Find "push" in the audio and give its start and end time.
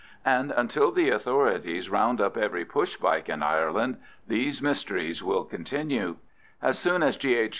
2.65-2.95